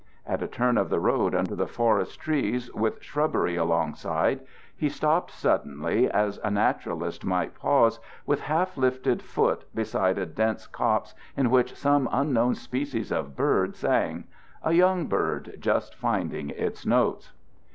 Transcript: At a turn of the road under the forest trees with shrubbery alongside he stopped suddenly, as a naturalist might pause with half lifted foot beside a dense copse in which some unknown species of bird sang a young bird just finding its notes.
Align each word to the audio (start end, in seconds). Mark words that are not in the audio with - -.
At 0.25 0.41
a 0.41 0.47
turn 0.47 0.79
of 0.79 0.89
the 0.89 0.99
road 0.99 1.35
under 1.35 1.55
the 1.55 1.67
forest 1.67 2.19
trees 2.19 2.73
with 2.73 3.03
shrubbery 3.03 3.55
alongside 3.55 4.39
he 4.75 4.89
stopped 4.89 5.29
suddenly, 5.29 6.09
as 6.09 6.39
a 6.43 6.49
naturalist 6.49 7.23
might 7.23 7.53
pause 7.53 7.99
with 8.25 8.39
half 8.39 8.77
lifted 8.77 9.21
foot 9.21 9.63
beside 9.75 10.17
a 10.17 10.25
dense 10.25 10.65
copse 10.65 11.13
in 11.37 11.51
which 11.51 11.75
some 11.77 12.09
unknown 12.11 12.55
species 12.55 13.11
of 13.11 13.35
bird 13.35 13.75
sang 13.75 14.23
a 14.63 14.71
young 14.73 15.05
bird 15.05 15.57
just 15.59 15.93
finding 15.93 16.49
its 16.49 16.83
notes. 16.83 17.33